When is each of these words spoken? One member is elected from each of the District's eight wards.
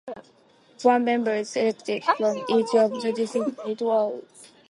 One 0.81 1.05
member 1.05 1.31
is 1.35 1.55
elected 1.55 2.03
from 2.03 2.39
each 2.49 2.73
of 2.73 3.03
the 3.03 3.13
District's 3.15 3.59
eight 3.67 3.81
wards. 3.83 4.51